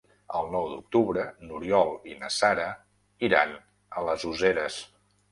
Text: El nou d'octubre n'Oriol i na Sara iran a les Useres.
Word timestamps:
El 0.37 0.47
nou 0.53 0.63
d'octubre 0.69 1.25
n'Oriol 1.49 1.91
i 2.13 2.17
na 2.21 2.29
Sara 2.35 2.65
iran 3.27 3.53
a 3.53 4.03
les 4.07 4.25
Useres. 4.33 4.79